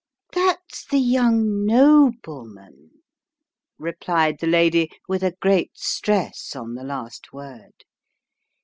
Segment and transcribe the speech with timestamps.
[0.33, 3.03] "That's the young Nobleman,"
[3.77, 7.83] replied the lady, with a great stress on the last word.